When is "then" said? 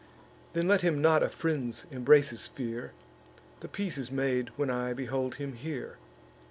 0.53-0.67